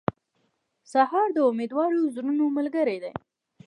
[0.91, 3.13] سهار د امیدوارو زړونو ملګری دی.